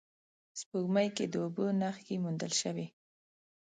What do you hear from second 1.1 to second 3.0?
کې د اوبو نخښې موندل شوې